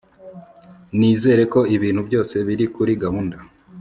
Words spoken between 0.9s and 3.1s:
Nizere ko ibintu byose biri kuri